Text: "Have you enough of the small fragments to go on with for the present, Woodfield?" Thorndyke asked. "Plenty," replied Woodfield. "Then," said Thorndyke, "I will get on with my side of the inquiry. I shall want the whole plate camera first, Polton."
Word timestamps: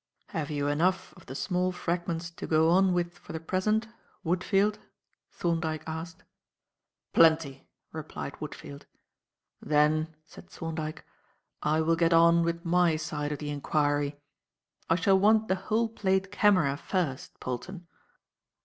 "Have 0.29 0.49
you 0.49 0.65
enough 0.67 1.13
of 1.15 1.27
the 1.27 1.35
small 1.35 1.71
fragments 1.71 2.31
to 2.31 2.47
go 2.47 2.71
on 2.71 2.91
with 2.91 3.19
for 3.19 3.33
the 3.33 3.39
present, 3.39 3.87
Woodfield?" 4.25 4.79
Thorndyke 5.29 5.83
asked. 5.85 6.23
"Plenty," 7.13 7.69
replied 7.91 8.33
Woodfield. 8.41 8.85
"Then," 9.61 10.15
said 10.25 10.49
Thorndyke, 10.49 11.05
"I 11.61 11.81
will 11.81 11.95
get 11.95 12.13
on 12.13 12.41
with 12.41 12.65
my 12.65 12.95
side 12.95 13.31
of 13.31 13.37
the 13.37 13.51
inquiry. 13.51 14.19
I 14.89 14.95
shall 14.95 15.19
want 15.19 15.47
the 15.49 15.53
whole 15.55 15.87
plate 15.87 16.31
camera 16.31 16.77
first, 16.77 17.39
Polton." 17.39 17.85